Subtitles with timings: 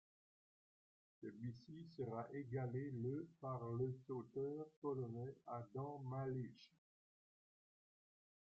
[1.21, 6.71] Celui-ci sera égalé le par le sauteur polonais Adam Małysz.